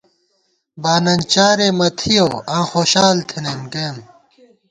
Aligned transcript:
باننچارےمہ 0.81 1.87
تھِیَؤ 1.97 2.31
آں 2.55 2.65
خوشال 2.71 3.17
تھنَئیم 3.29 3.61
گَئیم 3.73 3.97